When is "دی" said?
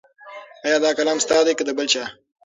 1.45-1.53